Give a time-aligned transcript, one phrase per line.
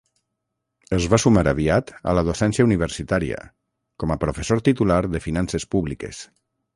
[0.97, 3.43] Es va sumar aviat a la docència universitària,
[4.05, 6.23] com a professor titular de Finances Públiques.